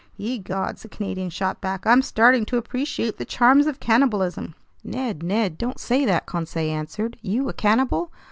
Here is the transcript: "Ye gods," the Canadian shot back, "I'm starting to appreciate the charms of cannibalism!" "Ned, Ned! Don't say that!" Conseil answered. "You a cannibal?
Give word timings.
"Ye 0.17 0.39
gods," 0.39 0.81
the 0.81 0.89
Canadian 0.89 1.29
shot 1.29 1.61
back, 1.61 1.85
"I'm 1.85 2.01
starting 2.01 2.43
to 2.45 2.57
appreciate 2.57 3.19
the 3.19 3.23
charms 3.23 3.67
of 3.67 3.79
cannibalism!" 3.79 4.55
"Ned, 4.83 5.21
Ned! 5.21 5.59
Don't 5.59 5.79
say 5.79 6.05
that!" 6.05 6.25
Conseil 6.25 6.71
answered. 6.75 7.17
"You 7.21 7.47
a 7.49 7.53
cannibal? 7.53 8.11